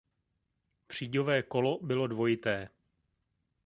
Příďové 0.87 1.43
kolo 1.43 1.79
bylo 1.83 2.07
dvojité. 2.07 2.69